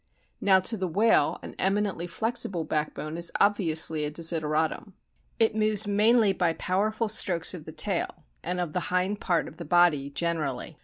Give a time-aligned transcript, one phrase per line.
[0.41, 4.93] Now to the whale an eminently flexible backbone is obviously a desideratum.
[5.37, 9.57] It moves mainly by powerful strokes of the tail and of the hind part of
[9.57, 10.79] the body generally.